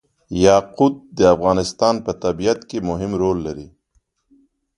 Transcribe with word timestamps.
یاقوت 0.45 0.95
د 1.17 1.19
افغانستان 1.35 1.95
په 2.05 2.11
طبیعت 2.23 2.59
کې 2.69 2.77
مهم 2.89 3.11
رول 3.21 3.37
لري. 3.47 3.67